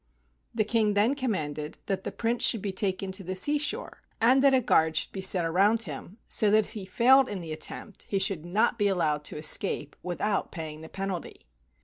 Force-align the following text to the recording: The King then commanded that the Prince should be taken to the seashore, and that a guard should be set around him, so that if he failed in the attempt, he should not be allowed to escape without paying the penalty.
The 0.55 0.63
King 0.63 0.95
then 0.95 1.13
commanded 1.13 1.77
that 1.85 2.05
the 2.05 2.11
Prince 2.11 2.43
should 2.43 2.63
be 2.63 2.71
taken 2.71 3.11
to 3.11 3.23
the 3.23 3.35
seashore, 3.35 4.01
and 4.19 4.41
that 4.43 4.51
a 4.51 4.59
guard 4.59 4.95
should 4.95 5.11
be 5.11 5.21
set 5.21 5.45
around 5.45 5.83
him, 5.83 6.17
so 6.27 6.49
that 6.49 6.65
if 6.65 6.71
he 6.71 6.85
failed 6.87 7.29
in 7.29 7.39
the 7.39 7.53
attempt, 7.53 8.07
he 8.09 8.17
should 8.17 8.43
not 8.43 8.79
be 8.79 8.87
allowed 8.87 9.23
to 9.25 9.37
escape 9.37 9.95
without 10.01 10.51
paying 10.51 10.81
the 10.81 10.89
penalty. 10.89 11.45